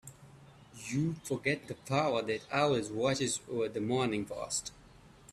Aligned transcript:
You 0.87 1.13
forget 1.23 1.67
the 1.67 1.75
power 1.75 2.23
that 2.23 2.51
always 2.51 2.89
watches 2.89 3.39
over 3.47 3.69
the 3.69 3.81
Morning 3.81 4.25
Post. 4.25 4.71